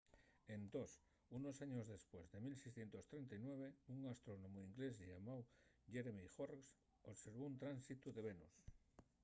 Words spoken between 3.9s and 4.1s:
un